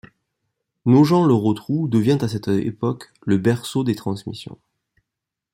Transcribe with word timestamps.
Nogent-le-Rotrou 0.87 1.87
devient 1.87 2.17
à 2.21 2.27
cette 2.27 2.47
époque 2.47 3.11
le 3.23 3.37
berceau 3.37 3.83
des 3.83 3.93
transmissions. 3.93 4.57